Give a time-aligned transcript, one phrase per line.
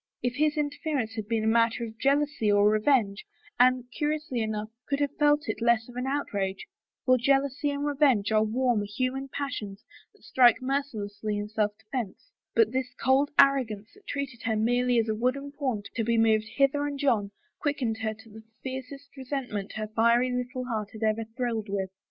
[0.23, 3.23] If his interference had been a mat ter of jealousy or revenge,
[3.59, 6.65] Anne, curiously enough, could have felt it less of an outrage,
[7.05, 9.83] for jealousy and revenge are warm human passions
[10.15, 15.07] that strike mercilessly in self defense, but this cold arrogance that treated her merely as
[15.07, 17.29] a wooden pawn to be moved hither and yon
[17.59, 21.91] quickened her to the fiercest resentment her fiery little heart had ever thrilled with.